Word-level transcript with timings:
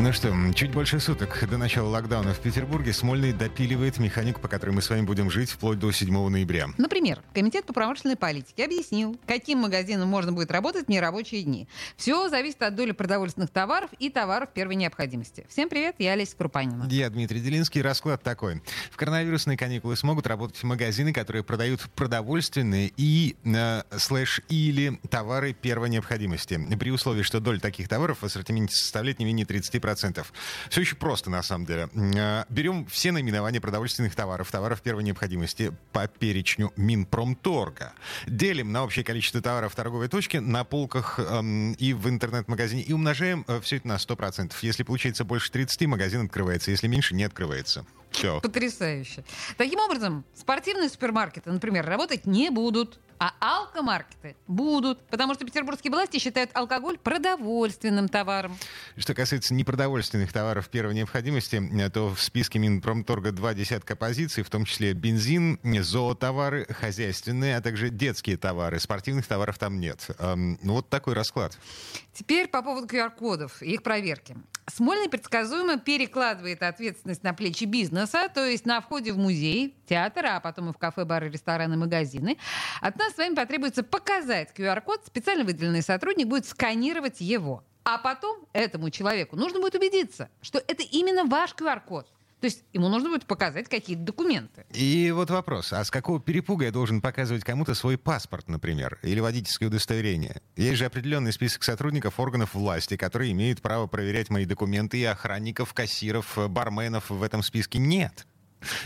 Ну 0.00 0.12
что, 0.12 0.32
чуть 0.54 0.70
больше 0.70 1.00
суток 1.00 1.44
до 1.50 1.56
начала 1.56 1.88
локдауна 1.88 2.32
в 2.32 2.38
Петербурге 2.38 2.92
Смольный 2.92 3.32
допиливает 3.32 3.98
механику, 3.98 4.40
по 4.40 4.46
которой 4.46 4.70
мы 4.70 4.80
с 4.80 4.88
вами 4.88 5.00
будем 5.00 5.28
жить 5.28 5.50
вплоть 5.50 5.80
до 5.80 5.90
7 5.90 6.28
ноября. 6.28 6.68
Например, 6.78 7.20
Комитет 7.34 7.66
по 7.66 7.72
промышленной 7.72 8.14
политике 8.14 8.64
объяснил, 8.64 9.18
каким 9.26 9.58
магазинам 9.58 10.08
можно 10.08 10.30
будет 10.30 10.52
работать 10.52 10.86
в 10.86 10.88
нерабочие 10.88 11.42
дни. 11.42 11.66
Все 11.96 12.28
зависит 12.28 12.62
от 12.62 12.76
доли 12.76 12.92
продовольственных 12.92 13.50
товаров 13.50 13.90
и 13.98 14.08
товаров 14.08 14.50
первой 14.54 14.76
необходимости. 14.76 15.44
Всем 15.48 15.68
привет, 15.68 15.96
я 15.98 16.12
Олеся 16.12 16.36
Крупанина. 16.36 16.86
Я 16.88 17.10
Дмитрий 17.10 17.40
Делинский. 17.40 17.82
Расклад 17.82 18.22
такой. 18.22 18.62
В 18.92 18.96
коронавирусные 18.96 19.58
каникулы 19.58 19.96
смогут 19.96 20.28
работать 20.28 20.62
магазины, 20.62 21.12
которые 21.12 21.42
продают 21.42 21.80
продовольственные 21.96 22.92
и 22.96 23.34
э, 23.44 23.82
слэш 23.96 24.42
или 24.48 25.00
товары 25.10 25.54
первой 25.54 25.88
необходимости. 25.88 26.60
При 26.78 26.92
условии, 26.92 27.22
что 27.22 27.40
доля 27.40 27.58
таких 27.58 27.88
товаров 27.88 28.18
в 28.20 28.24
ассортименте 28.24 28.76
составляет 28.76 29.18
не 29.18 29.24
менее 29.24 29.44
30%. 29.44 29.87
10%. 29.92 30.24
Все 30.70 30.80
еще 30.80 30.96
просто, 30.96 31.30
на 31.30 31.42
самом 31.42 31.66
деле. 31.66 31.88
Э, 31.94 32.44
берем 32.48 32.86
все 32.86 33.12
наименования 33.12 33.60
продовольственных 33.60 34.14
товаров, 34.14 34.50
товаров 34.50 34.82
первой 34.82 35.04
необходимости 35.04 35.72
по 35.92 36.06
перечню 36.06 36.72
Минпромторга. 36.76 37.92
Делим 38.26 38.72
на 38.72 38.84
общее 38.84 39.04
количество 39.04 39.40
товаров 39.40 39.72
в 39.72 39.76
торговой 39.76 40.08
точке, 40.08 40.40
на 40.40 40.64
полках 40.64 41.18
эм, 41.18 41.72
и 41.74 41.92
в 41.92 42.08
интернет-магазине 42.08 42.82
и 42.82 42.92
умножаем 42.92 43.44
э, 43.48 43.60
все 43.60 43.76
это 43.76 43.88
на 43.88 43.96
100%. 43.96 44.52
Если 44.62 44.82
получается 44.82 45.24
больше 45.24 45.50
30, 45.50 45.86
магазин 45.86 46.24
открывается. 46.24 46.70
Если 46.70 46.86
меньше, 46.86 47.14
не 47.14 47.24
открывается. 47.24 47.84
Все. 48.10 48.40
Потрясающе. 48.40 49.24
Таким 49.56 49.80
образом, 49.80 50.24
спортивные 50.34 50.88
супермаркеты, 50.88 51.50
например, 51.50 51.84
работать 51.86 52.26
не 52.26 52.50
будут. 52.50 52.98
А 53.20 53.34
алкомаркеты 53.40 54.36
будут, 54.46 55.04
потому 55.08 55.34
что 55.34 55.44
петербургские 55.44 55.90
власти 55.90 56.18
считают 56.18 56.50
алкоголь 56.54 56.98
продовольственным 56.98 58.08
товаром. 58.08 58.56
Что 58.96 59.12
касается 59.12 59.54
непродовольственных 59.54 60.32
товаров 60.32 60.68
первой 60.68 60.94
необходимости, 60.94 61.60
то 61.92 62.14
в 62.14 62.22
списке 62.22 62.60
Минпромторга 62.60 63.32
два 63.32 63.54
десятка 63.54 63.96
позиций, 63.96 64.44
в 64.44 64.50
том 64.50 64.64
числе 64.64 64.92
бензин, 64.92 65.58
зоотовары, 65.82 66.66
хозяйственные, 66.66 67.56
а 67.56 67.60
также 67.60 67.90
детские 67.90 68.36
товары. 68.36 68.78
Спортивных 68.78 69.26
товаров 69.26 69.58
там 69.58 69.80
нет. 69.80 70.06
Ну, 70.20 70.74
вот 70.74 70.88
такой 70.88 71.14
расклад. 71.14 71.58
Теперь 72.12 72.46
по 72.46 72.62
поводу 72.62 72.86
QR-кодов 72.86 73.62
и 73.62 73.74
их 73.74 73.82
проверки. 73.82 74.36
Смольный 74.70 75.08
предсказуемо 75.08 75.78
перекладывает 75.78 76.62
ответственность 76.62 77.22
на 77.22 77.32
плечи 77.32 77.64
бизнеса, 77.64 78.28
то 78.32 78.46
есть 78.46 78.66
на 78.66 78.80
входе 78.80 79.12
в 79.12 79.18
музей, 79.18 79.74
театр, 79.88 80.26
а 80.26 80.40
потом 80.40 80.70
и 80.70 80.72
в 80.72 80.78
кафе, 80.78 81.04
бары, 81.04 81.30
рестораны, 81.30 81.76
магазины. 81.76 82.36
От 82.80 82.96
нас 82.96 83.14
с 83.14 83.18
вами 83.18 83.34
потребуется 83.34 83.82
показать 83.82 84.52
QR-код, 84.54 85.06
специально 85.06 85.44
выделенный 85.44 85.82
сотрудник 85.82 86.26
будет 86.26 86.46
сканировать 86.46 87.20
его. 87.20 87.64
А 87.84 87.96
потом 87.96 88.46
этому 88.52 88.90
человеку 88.90 89.36
нужно 89.36 89.60
будет 89.60 89.74
убедиться, 89.74 90.28
что 90.42 90.58
это 90.58 90.82
именно 90.82 91.24
ваш 91.24 91.54
QR-код. 91.54 92.06
То 92.40 92.46
есть 92.46 92.64
ему 92.72 92.88
нужно 92.88 93.10
будет 93.10 93.26
показать 93.26 93.68
какие-то 93.68 94.02
документы. 94.02 94.64
И 94.72 95.10
вот 95.10 95.30
вопрос, 95.30 95.72
а 95.72 95.84
с 95.84 95.90
какого 95.90 96.20
перепуга 96.20 96.66
я 96.66 96.70
должен 96.70 97.00
показывать 97.00 97.42
кому-то 97.42 97.74
свой 97.74 97.98
паспорт, 97.98 98.48
например, 98.48 98.98
или 99.02 99.18
водительское 99.18 99.68
удостоверение? 99.68 100.40
Есть 100.56 100.76
же 100.76 100.84
определенный 100.84 101.32
список 101.32 101.64
сотрудников 101.64 102.20
органов 102.20 102.54
власти, 102.54 102.96
которые 102.96 103.32
имеют 103.32 103.60
право 103.60 103.86
проверять 103.86 104.30
мои 104.30 104.44
документы, 104.44 104.98
и 104.98 105.04
охранников, 105.04 105.74
кассиров, 105.74 106.38
барменов 106.48 107.10
в 107.10 107.22
этом 107.22 107.42
списке 107.42 107.78
нет. 107.78 108.26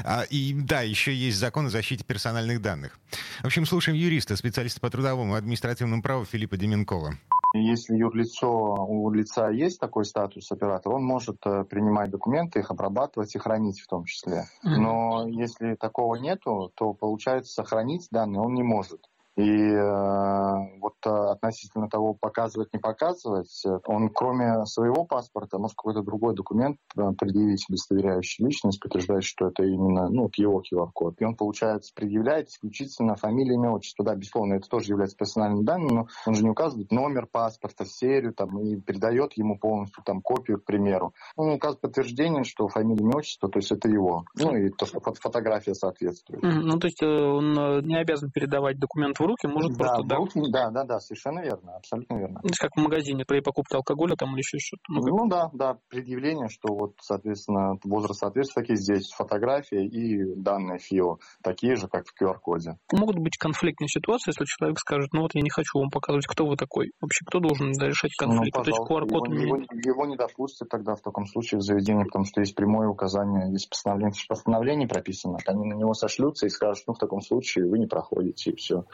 А, 0.04 0.22
и 0.22 0.52
да, 0.54 0.82
еще 0.82 1.14
есть 1.14 1.38
закон 1.38 1.66
о 1.66 1.70
защите 1.70 2.04
персональных 2.04 2.60
данных. 2.60 2.98
В 3.40 3.46
общем, 3.46 3.66
слушаем 3.66 3.96
юриста, 3.96 4.36
специалиста 4.36 4.80
по 4.80 4.90
трудовому 4.90 5.34
и 5.34 5.38
административному 5.38 6.02
праву 6.02 6.24
Филиппа 6.24 6.56
Деменкова. 6.56 7.18
Если 7.54 7.96
юрлицо, 7.96 8.86
у 8.88 9.10
лица 9.10 9.50
есть 9.50 9.78
такой 9.78 10.04
статус 10.04 10.50
оператора, 10.50 10.94
он 10.94 11.04
может 11.04 11.36
э, 11.44 11.64
принимать 11.64 12.10
документы, 12.10 12.60
их 12.60 12.70
обрабатывать 12.70 13.34
и 13.34 13.38
хранить 13.38 13.80
в 13.80 13.86
том 13.86 14.04
числе. 14.04 14.44
Но 14.62 15.26
если 15.28 15.74
такого 15.74 16.16
нету, 16.16 16.72
то 16.74 16.94
получается 16.94 17.52
сохранить 17.52 18.08
данные 18.10 18.40
он 18.40 18.54
не 18.54 18.62
может. 18.62 19.06
И 19.36 19.42
э, 19.42 20.78
вот 20.78 20.94
э, 21.06 21.08
относительно 21.08 21.88
того, 21.88 22.12
показывать, 22.12 22.72
не 22.74 22.78
показывать, 22.78 23.64
он 23.86 24.10
кроме 24.10 24.66
своего 24.66 25.06
паспорта 25.06 25.58
может 25.58 25.74
какой-то 25.74 26.02
другой 26.02 26.34
документ 26.34 26.76
э, 26.96 27.00
предъявить, 27.18 27.64
удостоверяющий 27.66 28.44
личность, 28.44 28.78
подтверждающий, 28.78 29.30
что 29.30 29.48
это 29.48 29.64
именно 29.64 30.10
ну, 30.10 30.28
его 30.36 30.60
QR-код. 30.60 31.14
И 31.18 31.24
он, 31.24 31.34
получается, 31.34 31.92
предъявляет 31.94 32.48
исключительно 32.48 33.16
фамилию, 33.16 33.54
имя, 33.54 33.70
отчество. 33.70 34.04
Да, 34.04 34.14
безусловно, 34.14 34.54
это 34.54 34.68
тоже 34.68 34.88
является 34.88 35.16
персональным 35.16 35.64
данным, 35.64 35.88
но 35.88 36.06
он 36.26 36.34
же 36.34 36.44
не 36.44 36.50
указывает 36.50 36.92
номер 36.92 37.26
паспорта, 37.26 37.86
серию 37.86 38.34
там, 38.34 38.58
и 38.60 38.78
передает 38.80 39.32
ему 39.38 39.58
полностью 39.58 40.04
там, 40.04 40.20
копию, 40.20 40.60
к 40.60 40.64
примеру. 40.64 41.14
Он 41.36 41.52
указывает 41.52 41.80
подтверждение, 41.80 42.44
что 42.44 42.68
фамилия, 42.68 43.00
имя, 43.02 43.16
отчество, 43.16 43.48
то 43.48 43.58
есть 43.60 43.72
это 43.72 43.88
его. 43.88 44.24
Ну 44.34 44.54
и 44.56 44.68
то, 44.68 44.84
что 44.84 45.00
фотография 45.00 45.74
соответствует. 45.74 46.42
Ну, 46.42 46.78
то 46.78 46.86
есть 46.86 47.02
он 47.02 47.54
не 47.86 47.96
обязан 47.96 48.30
передавать 48.30 48.78
документ 48.78 49.21
руки, 49.26 49.46
может 49.46 49.72
да, 49.72 49.78
просто... 49.78 50.02
Да, 50.04 50.16
руки, 50.16 50.40
да, 50.50 50.70
да, 50.70 50.84
да, 50.84 51.00
совершенно 51.00 51.40
верно, 51.40 51.76
абсолютно 51.76 52.16
верно. 52.16 52.40
Как 52.58 52.70
в 52.76 52.80
магазине 52.80 53.24
при 53.24 53.40
покупке 53.40 53.76
алкоголя 53.76 54.14
там 54.16 54.30
или 54.32 54.38
еще 54.38 54.58
что-то. 54.58 54.82
Ну, 54.88 55.00
ну 55.00 55.28
да, 55.28 55.50
да, 55.52 55.78
предъявление, 55.88 56.48
что 56.48 56.74
вот, 56.74 56.94
соответственно, 57.00 57.78
возраст 57.84 58.20
соответствует 58.20 58.66
такие 58.66 58.76
здесь 58.76 59.10
фотографии 59.10 59.84
и 59.84 60.34
данные 60.36 60.78
ФИО, 60.78 61.18
такие 61.42 61.76
же, 61.76 61.88
как 61.88 62.06
в 62.06 62.14
QR-коде. 62.20 62.78
Могут 62.92 63.18
быть 63.18 63.36
конфликтные 63.36 63.88
ситуации, 63.88 64.30
если 64.30 64.44
человек 64.44 64.78
скажет, 64.78 65.12
ну 65.12 65.22
вот 65.22 65.34
я 65.34 65.42
не 65.42 65.50
хочу 65.50 65.78
вам 65.78 65.90
показывать, 65.90 66.26
кто 66.26 66.46
вы 66.46 66.56
такой. 66.56 66.92
Вообще, 67.00 67.24
кто 67.26 67.40
должен 67.40 67.72
решать 67.72 68.14
конфликт? 68.18 68.56
Ну, 68.56 68.64
То 68.64 68.70
есть 68.70 68.80
QR-код 68.80 69.28
его, 69.28 69.56
его, 69.56 69.56
его 69.72 70.06
не 70.06 70.16
допустят 70.16 70.68
тогда 70.68 70.94
в 70.94 71.00
таком 71.00 71.26
случае 71.26 71.58
в 71.58 71.62
заведении, 71.62 72.04
потому 72.04 72.24
что 72.24 72.40
есть 72.40 72.54
прямое 72.54 72.88
указание, 72.88 73.50
есть 73.50 73.68
постановление, 73.68 74.14
постановление 74.28 74.88
прописано, 74.88 75.38
они 75.46 75.64
на 75.64 75.74
него 75.74 75.94
сошлются 75.94 76.46
и 76.46 76.50
скажут, 76.50 76.84
ну 76.86 76.94
в 76.94 76.98
таком 76.98 77.20
случае 77.20 77.68
вы 77.68 77.78
не 77.78 77.86
проходите, 77.86 78.50
и 78.50 78.56
все. 78.56 78.84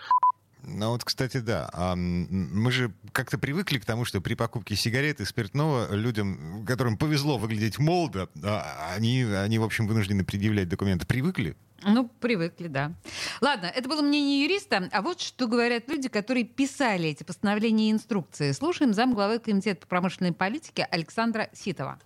Ну 0.63 0.91
вот, 0.91 1.05
кстати, 1.05 1.39
да. 1.39 1.71
Мы 1.97 2.71
же 2.71 2.93
как-то 3.13 3.39
привыкли 3.39 3.79
к 3.79 3.85
тому, 3.85 4.05
что 4.05 4.21
при 4.21 4.35
покупке 4.35 4.77
сигарет 4.77 5.21
и 5.21 5.25
спиртного 5.25 5.95
людям, 5.95 6.65
которым 6.67 6.97
повезло 6.97 7.39
выглядеть 7.39 7.79
молодо, 7.79 8.29
а, 8.43 8.93
они, 8.95 9.23
они 9.23 9.59
в 9.59 9.65
общем, 9.65 9.87
вынуждены 9.87 10.25
предъявлять 10.25 10.69
документы. 10.69 11.07
Привыкли? 11.07 11.57
Ну, 11.85 12.11
привыкли, 12.21 12.67
да. 12.67 12.93
Ладно, 13.41 13.67
это 13.67 13.89
было 13.89 14.03
мнение 14.03 14.43
юриста. 14.43 14.89
А 14.91 15.01
вот 15.01 15.21
что 15.21 15.47
говорят 15.47 15.89
люди, 15.89 16.09
которые 16.09 16.45
писали 16.45 17.11
эти 17.11 17.23
постановления 17.23 17.89
и 17.89 17.93
инструкции. 17.93 18.51
Слушаем 18.53 18.93
зам 18.93 19.15
главы 19.15 19.39
Комитета 19.39 19.83
по 19.83 19.87
промышленной 19.87 20.33
политике 20.33 20.85
Александра 20.91 21.49
Ситова. 21.53 21.99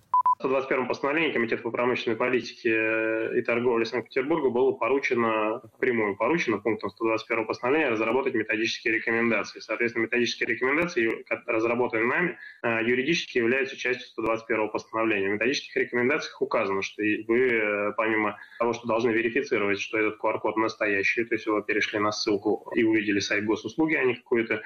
121 0.43 0.89
постановлении 0.89 1.33
Комитета 1.33 1.63
по 1.63 1.71
промышленной 1.71 2.17
политике 2.17 3.39
и 3.39 3.43
торговле 3.43 3.85
Санкт-Петербурга 3.85 4.51
было 4.51 4.73
поручено, 4.73 5.63
прямую 5.79 6.17
поручено 6.17 6.59
пунктом 6.59 6.91
121 6.91 7.47
постановления 7.47 7.91
разработать 7.91 8.35
методические 8.35 8.95
рекомендации. 8.95 9.61
Соответственно, 9.61 10.05
методические 10.05 10.49
рекомендации, 10.49 11.25
разработанные 11.47 12.07
нами, 12.09 12.39
э, 12.65 12.81
юридически 12.85 13.39
являются 13.39 13.77
частью 13.77 14.09
121 14.09 14.69
постановления. 14.69 15.29
В 15.29 15.35
методических 15.35 15.77
рекомендациях 15.77 16.43
указано, 16.43 16.83
что 16.83 17.03
вы, 17.03 17.39
э, 17.39 17.93
помимо 17.97 18.37
того, 18.59 18.73
что 18.73 18.89
должны 18.89 19.11
верифицировать, 19.11 19.81
что 19.81 19.97
этот 19.97 20.19
QR-код 20.21 20.57
настоящий, 20.57 21.23
то 21.23 21.37
есть 21.37 21.47
вы 21.47 21.63
перешли 21.63 22.01
на 22.01 22.11
ссылку 22.11 22.69
и 22.75 22.83
увидели 22.83 23.21
сайт 23.21 23.45
госуслуги, 23.45 23.95
а 23.95 24.03
не 24.03 24.17
какую-то 24.17 24.61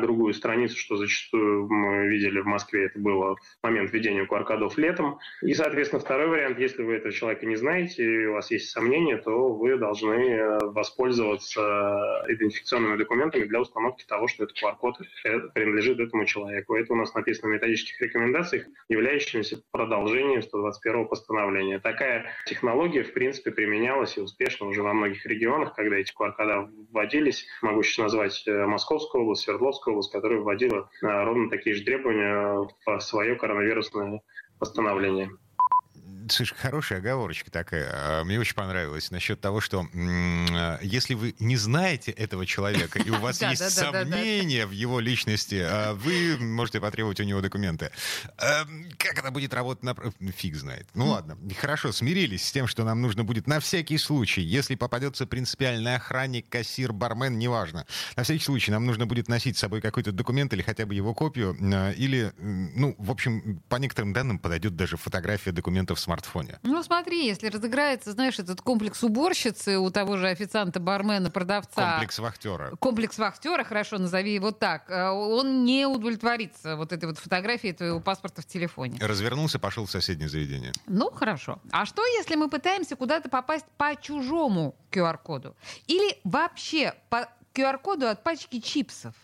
другую 0.00 0.34
страницу, 0.34 0.76
что 0.76 0.96
зачастую 0.96 1.68
мы 1.68 2.08
видели 2.08 2.40
в 2.40 2.46
Москве, 2.46 2.86
это 2.86 2.98
было 2.98 3.36
в 3.36 3.62
момент 3.62 3.92
введения 3.92 4.24
QR-кодов 4.24 4.76
летом, 4.76 5.19
и, 5.42 5.54
соответственно, 5.54 6.00
второй 6.00 6.28
вариант, 6.28 6.58
если 6.58 6.82
вы 6.82 6.94
этого 6.94 7.12
человека 7.12 7.46
не 7.46 7.56
знаете, 7.56 8.04
и 8.04 8.26
у 8.26 8.34
вас 8.34 8.50
есть 8.50 8.70
сомнения, 8.70 9.16
то 9.16 9.52
вы 9.52 9.76
должны 9.78 10.14
э, 10.14 10.58
воспользоваться 10.62 12.24
идентификационными 12.28 12.96
документами 12.96 13.44
для 13.44 13.60
установки 13.60 14.04
того, 14.06 14.28
что 14.28 14.44
этот 14.44 14.56
QR-код 14.62 14.98
принадлежит 15.54 15.98
этому 15.98 16.24
человеку. 16.26 16.74
Это 16.74 16.92
у 16.92 16.96
нас 16.96 17.14
написано 17.14 17.48
в 17.48 17.52
методических 17.52 18.00
рекомендациях, 18.00 18.66
являющимися 18.88 19.62
продолжением 19.70 20.42
121 20.42 21.08
постановления. 21.08 21.78
Такая 21.78 22.26
технология, 22.46 23.02
в 23.02 23.12
принципе, 23.12 23.50
применялась 23.50 24.18
и 24.18 24.20
успешно 24.20 24.66
уже 24.66 24.82
во 24.82 24.92
многих 24.92 25.24
регионах, 25.26 25.74
когда 25.74 25.96
эти 25.96 26.12
QR-кода 26.12 26.68
вводились. 26.90 27.46
Могу 27.62 27.82
сейчас 27.82 27.98
назвать 28.04 28.42
э, 28.46 28.66
Московскую 28.66 29.24
область, 29.24 29.42
Свердловскую 29.42 29.94
область, 29.94 30.12
которая 30.12 30.40
вводила 30.40 30.90
э, 31.02 31.06
ровно 31.06 31.48
такие 31.48 31.74
же 31.74 31.84
требования 31.84 32.68
в 32.84 33.00
свое 33.00 33.36
коронавирусное 33.36 34.22
постановление. 34.60 35.30
Слушай, 36.30 36.56
хорошая 36.56 36.98
оговорочка 37.00 37.50
такая. 37.50 37.90
А, 37.92 38.24
мне 38.24 38.38
очень 38.38 38.54
понравилась 38.54 39.10
насчет 39.10 39.40
того, 39.40 39.60
что 39.60 39.86
м- 39.92 40.78
если 40.82 41.14
вы 41.14 41.34
не 41.38 41.56
знаете 41.56 42.10
этого 42.12 42.46
человека, 42.46 42.98
и 42.98 43.10
у 43.10 43.18
вас 43.18 43.40
есть 43.42 43.62
сомнения 43.70 44.66
в 44.66 44.70
его 44.70 45.00
личности, 45.00 45.62
а, 45.66 45.94
вы 45.94 46.36
можете 46.38 46.80
потребовать 46.80 47.20
у 47.20 47.24
него 47.24 47.40
документы. 47.40 47.90
Как 48.36 49.18
это 49.18 49.30
будет 49.30 49.52
работать 49.54 49.82
на... 49.84 49.94
Фиг 50.32 50.54
знает. 50.56 50.86
Ну 50.94 51.08
ладно, 51.08 51.36
хорошо, 51.58 51.92
смирились 51.92 52.46
с 52.46 52.52
тем, 52.52 52.66
что 52.66 52.84
нам 52.84 53.02
нужно 53.02 53.24
будет 53.24 53.46
на 53.46 53.60
всякий 53.60 53.98
случай, 53.98 54.42
если 54.42 54.74
попадется 54.74 55.26
принципиальный 55.26 55.96
охранник, 55.96 56.48
кассир, 56.48 56.92
бармен, 56.92 57.38
неважно. 57.38 57.86
На 58.16 58.22
всякий 58.22 58.44
случай 58.44 58.70
нам 58.70 58.86
нужно 58.86 59.06
будет 59.06 59.28
носить 59.28 59.56
с 59.56 59.60
собой 59.60 59.80
какой-то 59.80 60.12
документ 60.12 60.52
или 60.52 60.62
хотя 60.62 60.86
бы 60.86 60.94
его 60.94 61.14
копию, 61.14 61.54
или, 61.96 62.32
ну, 62.38 62.94
в 62.98 63.10
общем, 63.10 63.62
по 63.68 63.76
некоторым 63.76 64.12
данным 64.12 64.38
подойдет 64.38 64.76
даже 64.76 64.96
фотография 64.96 65.52
документа 65.52 65.94
в 65.94 66.00
смартфоне. 66.20 66.58
Ну, 66.62 66.82
смотри, 66.82 67.26
если 67.26 67.48
разыграется, 67.48 68.12
знаешь, 68.12 68.38
этот 68.38 68.60
комплекс 68.60 69.02
уборщицы 69.02 69.78
у 69.78 69.90
того 69.90 70.16
же 70.16 70.28
официанта, 70.28 70.80
бармена, 70.80 71.30
продавца. 71.30 71.92
Комплекс 71.92 72.18
вахтера. 72.18 72.76
Комплекс 72.76 73.18
вахтера, 73.18 73.64
хорошо, 73.64 73.98
назови 73.98 74.34
его 74.34 74.52
так. 74.52 74.90
Э, 74.90 75.10
он 75.10 75.64
не 75.64 75.86
удовлетворится 75.86 76.76
вот 76.76 76.92
этой 76.92 77.06
вот 77.06 77.18
фотографией 77.18 77.72
твоего 77.72 78.00
паспорта 78.00 78.42
в 78.42 78.46
телефоне. 78.46 78.98
Развернулся, 79.00 79.58
пошел 79.58 79.86
в 79.86 79.90
соседнее 79.90 80.28
заведение. 80.28 80.72
Ну, 80.86 81.10
хорошо. 81.10 81.60
А 81.70 81.84
что, 81.86 82.04
если 82.18 82.36
мы 82.36 82.48
пытаемся 82.48 82.96
куда-то 82.96 83.28
попасть 83.28 83.66
по 83.76 83.94
чужому 84.00 84.74
QR-коду? 84.90 85.56
Или 85.86 86.18
вообще 86.24 86.94
по 87.08 87.28
QR-коду 87.54 88.06
от 88.06 88.22
пачки 88.22 88.60
чипсов? 88.60 89.14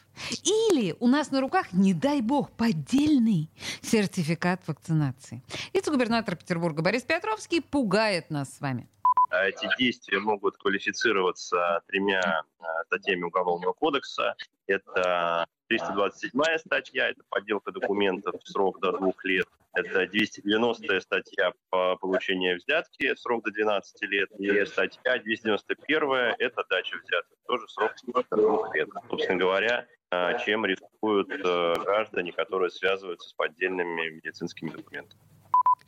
Или 0.44 0.94
у 1.00 1.06
нас 1.08 1.30
на 1.30 1.40
руках, 1.40 1.72
не 1.72 1.94
дай 1.94 2.20
бог, 2.20 2.50
поддельный 2.52 3.50
сертификат 3.82 4.60
вакцинации. 4.66 5.42
Вице-губернатор 5.72 6.36
Петербурга 6.36 6.82
Борис 6.82 7.02
Петровский 7.02 7.60
пугает 7.60 8.30
нас 8.30 8.54
с 8.54 8.60
вами. 8.60 8.88
А 9.30 9.44
эти 9.44 9.68
действия 9.78 10.18
могут 10.20 10.56
квалифицироваться 10.56 11.82
тремя 11.88 12.42
а, 12.60 12.84
статьями 12.84 13.24
Уголовного 13.24 13.72
кодекса. 13.72 14.34
Это 14.66 15.46
327 15.68 16.58
статья, 16.58 17.10
это 17.10 17.22
подделка 17.28 17.72
документов 17.72 18.36
срок 18.44 18.80
до 18.80 18.92
двух 18.92 19.24
лет. 19.24 19.46
Это 19.74 20.06
290 20.06 21.00
статья 21.00 21.52
по 21.68 21.96
получению 21.96 22.56
взятки, 22.56 23.14
срок 23.16 23.44
до 23.44 23.50
12 23.50 24.02
лет. 24.02 24.30
И 24.38 24.64
статья 24.64 25.18
291 25.18 26.34
это 26.38 26.64
дача 26.70 26.96
взяток, 26.96 27.38
тоже 27.46 27.68
срок 27.68 27.92
до 28.30 28.36
двух 28.36 28.74
лет. 28.74 28.88
Собственно 29.10 29.38
говоря, 29.38 29.86
чем 30.44 30.64
рискуют 30.64 31.28
э, 31.30 31.74
граждане, 31.84 32.32
которые 32.32 32.70
связываются 32.70 33.28
с 33.28 33.32
поддельными 33.32 34.10
медицинскими 34.10 34.70
документами. 34.70 35.20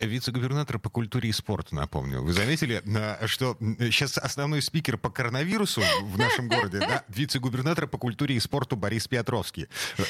Вице-губернатор 0.00 0.79
по 0.79 0.91
культуре 0.91 1.29
и 1.29 1.32
спорту, 1.32 1.75
напомню. 1.75 2.23
Вы 2.23 2.32
заметили, 2.32 2.82
что 3.26 3.56
сейчас 3.81 4.17
основной 4.17 4.62
спикер 4.62 4.97
по 4.97 5.11
коронавирусу 5.11 5.82
в 6.03 6.17
нашем 6.17 6.49
городе, 6.49 6.79
да, 6.79 7.05
вице-губернатор 7.09 7.88
по 7.88 7.99
культуре 7.99 8.37
и 8.37 8.41
спорту 8.41 8.76
Борис 8.76 9.09
Петровский. 9.09 9.67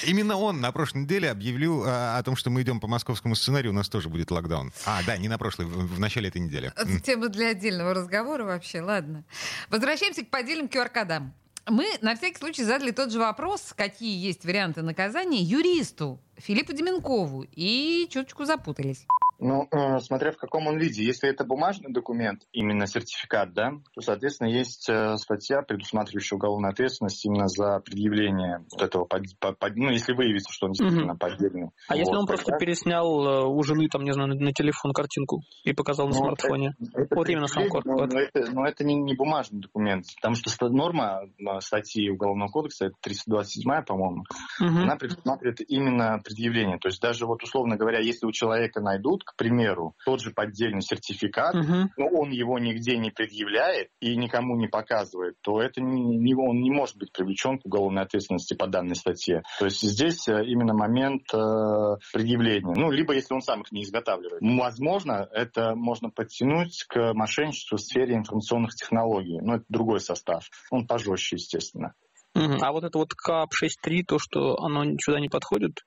Именно 0.06 0.36
он 0.36 0.60
на 0.60 0.72
прошлой 0.72 1.02
неделе 1.02 1.30
объявил 1.30 1.84
о 1.86 2.22
том, 2.22 2.36
что 2.36 2.50
мы 2.50 2.60
идем 2.62 2.80
по 2.80 2.86
московскому 2.86 3.34
сценарию, 3.34 3.72
у 3.72 3.74
нас 3.74 3.88
тоже 3.88 4.10
будет 4.10 4.30
локдаун. 4.30 4.74
А, 4.84 5.00
да, 5.06 5.16
не 5.16 5.28
на 5.28 5.38
прошлой, 5.38 5.64
в, 5.64 5.94
в 5.94 5.98
начале 5.98 6.28
этой 6.28 6.42
недели. 6.42 6.70
Это 6.76 7.00
тема 7.00 7.30
для 7.30 7.48
отдельного 7.48 7.94
разговора 7.94 8.44
вообще, 8.44 8.82
ладно. 8.82 9.24
Возвращаемся 9.70 10.22
к 10.22 10.28
поддельным 10.28 10.66
QR-кодам. 10.66 11.32
Мы 11.70 11.86
на 12.00 12.16
всякий 12.16 12.38
случай 12.38 12.64
задали 12.64 12.92
тот 12.92 13.12
же 13.12 13.18
вопрос, 13.18 13.74
какие 13.76 14.16
есть 14.16 14.44
варианты 14.44 14.80
наказания 14.80 15.42
юристу 15.42 16.18
Филиппу 16.36 16.72
Деменкову, 16.72 17.44
и 17.52 18.08
чуточку 18.10 18.46
запутались. 18.46 19.04
Ну, 19.40 19.68
э, 19.70 19.98
смотря 20.00 20.32
в 20.32 20.36
каком 20.36 20.66
он 20.66 20.78
виде. 20.78 21.04
Если 21.04 21.28
это 21.30 21.44
бумажный 21.44 21.92
документ, 21.92 22.42
именно 22.52 22.86
сертификат, 22.86 23.52
да, 23.52 23.70
то, 23.94 24.00
соответственно, 24.00 24.48
есть 24.48 24.88
э, 24.90 25.16
статья, 25.16 25.62
предусматривающая 25.62 26.36
уголовную 26.36 26.72
ответственность 26.72 27.24
именно 27.24 27.46
за 27.46 27.78
предъявление 27.78 28.64
вот 28.72 28.82
этого, 28.82 29.04
под, 29.04 29.22
под, 29.38 29.76
ну, 29.76 29.90
если 29.90 30.12
выявится, 30.12 30.52
что 30.52 30.66
он 30.66 30.72
действительно 30.72 31.12
угу. 31.12 31.20
поддельный. 31.20 31.70
А 31.88 31.92
вот, 31.92 31.98
если 31.98 32.16
он 32.16 32.26
просто 32.26 32.52
переснял 32.58 33.06
э, 33.06 33.46
у 33.46 33.62
жены, 33.62 33.88
там, 33.88 34.02
не 34.02 34.12
знаю, 34.12 34.30
на, 34.30 34.34
на 34.34 34.52
телефон 34.52 34.92
картинку 34.92 35.42
и 35.62 35.72
показал 35.72 36.08
на 36.08 36.14
ну, 36.14 36.18
смартфоне? 36.18 36.74
Это, 36.80 37.02
это 37.02 37.14
вот 37.14 37.28
именно 37.28 37.46
сам 37.46 37.68
код. 37.68 37.84
Но, 37.84 37.94
но 37.94 38.20
это, 38.20 38.50
но 38.50 38.66
это 38.66 38.84
не, 38.84 38.96
не 38.96 39.14
бумажный 39.14 39.60
документ, 39.60 40.06
потому 40.16 40.34
что 40.34 40.68
норма 40.68 41.20
статьи 41.60 42.10
Уголовного 42.10 42.48
кодекса, 42.48 42.86
это 42.86 42.96
327 43.02 43.84
по-моему, 43.84 44.24
угу. 44.60 44.78
она 44.78 44.96
предусматривает 44.96 45.60
именно 45.68 46.20
предъявление. 46.24 46.78
То 46.78 46.88
есть 46.88 47.00
даже 47.00 47.26
вот, 47.26 47.42
условно 47.44 47.76
говоря, 47.76 48.00
если 48.00 48.26
у 48.26 48.32
человека 48.32 48.80
найдут 48.80 49.22
к 49.28 49.36
примеру, 49.36 49.94
тот 50.04 50.20
же 50.20 50.30
поддельный 50.30 50.80
сертификат, 50.80 51.54
угу. 51.54 51.90
но 51.96 52.06
он 52.06 52.30
его 52.30 52.58
нигде 52.58 52.96
не 52.96 53.10
предъявляет 53.10 53.88
и 54.00 54.16
никому 54.16 54.56
не 54.56 54.68
показывает, 54.68 55.34
то 55.42 55.60
это 55.60 55.80
не, 55.80 56.34
он 56.34 56.60
не 56.60 56.70
может 56.70 56.96
быть 56.96 57.12
привлечен 57.12 57.58
к 57.58 57.66
уголовной 57.66 58.02
ответственности 58.02 58.54
по 58.54 58.66
данной 58.66 58.96
статье. 58.96 59.42
То 59.58 59.66
есть 59.66 59.82
здесь 59.82 60.28
э, 60.28 60.44
именно 60.46 60.74
момент 60.74 61.22
э, 61.34 61.96
предъявления. 62.12 62.74
Ну, 62.74 62.90
либо 62.90 63.14
если 63.14 63.34
он 63.34 63.42
сам 63.42 63.62
их 63.62 63.72
не 63.72 63.82
изготавливает. 63.82 64.40
Возможно, 64.40 65.28
это 65.32 65.74
можно 65.74 66.10
подтянуть 66.10 66.84
к 66.88 67.12
мошенничеству 67.14 67.76
в 67.76 67.80
сфере 67.80 68.14
информационных 68.14 68.74
технологий. 68.74 69.40
Но 69.40 69.56
это 69.56 69.64
другой 69.68 70.00
состав. 70.00 70.44
Он 70.70 70.86
пожестче, 70.86 71.36
естественно. 71.36 71.94
А 72.34 72.72
вот 72.72 72.84
это 72.84 72.98
вот 72.98 73.14
КАП-6.3, 73.14 74.02
то, 74.06 74.18
что 74.18 74.58
оно 74.60 74.84
сюда 75.00 75.20
не 75.20 75.28
подходит? 75.28 75.84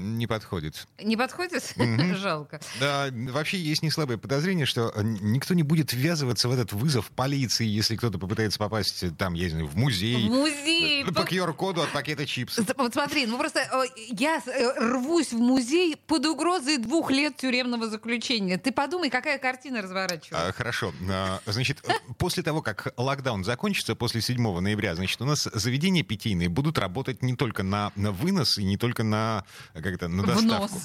Не 0.00 0.26
подходит. 0.26 0.86
Не 1.02 1.16
подходит? 1.16 1.74
Жалко. 2.16 2.60
Да, 2.80 3.08
вообще 3.12 3.58
есть 3.58 3.82
неслабое 3.82 4.16
подозрение, 4.16 4.66
что 4.66 4.92
э, 4.94 5.02
никто 5.02 5.54
не 5.54 5.62
будет 5.62 5.92
ввязываться 5.92 6.48
в 6.48 6.52
этот 6.52 6.72
вызов 6.72 7.10
полиции, 7.10 7.66
если 7.66 7.96
кто-то 7.96 8.18
попытается 8.18 8.58
попасть 8.58 9.02
э, 9.02 9.10
там, 9.10 9.34
я 9.34 9.44
не 9.44 9.50
знаю, 9.50 9.66
в 9.66 9.76
музей. 9.76 10.28
В 10.28 10.32
музей! 10.32 11.04
По 11.04 11.20
QR-коду 11.20 11.82
от 11.82 11.92
пакета 11.92 12.26
чипсов. 12.26 12.66
Вот 12.76 12.94
смотри, 12.94 13.26
ну 13.26 13.38
просто 13.38 13.60
э, 13.60 13.84
я 14.10 14.42
рвусь 14.76 15.32
в 15.32 15.38
музей 15.38 15.96
под 16.06 16.26
угрозой 16.26 16.78
двух 16.78 17.10
лет 17.10 17.36
тюремного 17.36 17.88
заключения. 17.88 18.58
Ты 18.58 18.72
подумай, 18.72 19.10
какая 19.10 19.38
картина 19.38 19.82
разворачивается. 19.82 20.48
А, 20.48 20.52
хорошо. 20.52 20.92
А, 21.10 21.40
значит, 21.46 21.84
после 22.18 22.42
того, 22.42 22.62
как 22.62 22.94
локдаун 22.96 23.44
закончится, 23.44 23.94
после 23.94 24.20
7 24.20 24.60
ноября, 24.60 24.94
значит, 24.94 25.20
у 25.20 25.24
нас 25.24 25.48
заведения 25.52 26.02
питейные 26.02 26.48
будут 26.48 26.78
работать 26.78 27.22
не 27.22 27.36
только 27.36 27.62
на, 27.62 27.92
на 27.96 28.12
вынос 28.12 28.58
и 28.58 28.64
не 28.64 28.76
только 28.76 29.02
на 29.02 29.44
как 29.74 29.89
это, 29.94 30.08
на 30.08 30.22
доставку. 30.22 30.80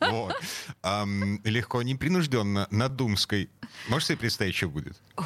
вот. 0.00 0.34
легко, 1.44 1.82
непринужденно, 1.82 2.66
на 2.70 2.88
Думской. 2.88 3.50
Можешь 3.88 4.08
себе 4.08 4.18
представить, 4.18 4.54
что 4.54 4.68
будет? 4.68 5.00